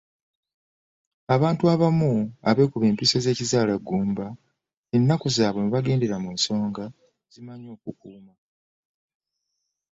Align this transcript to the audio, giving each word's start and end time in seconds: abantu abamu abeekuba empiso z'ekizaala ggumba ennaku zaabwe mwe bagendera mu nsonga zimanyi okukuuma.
abantu 1.35 1.63
abamu 1.73 2.11
abeekuba 2.49 2.85
empiso 2.91 3.17
z'ekizaala 3.23 3.73
ggumba 3.79 4.27
ennaku 4.95 5.27
zaabwe 5.35 5.61
mwe 5.61 5.73
bagendera 5.75 6.15
mu 6.23 6.29
nsonga 6.35 6.85
zimanyi 7.31 7.67
okukuuma. 7.75 8.33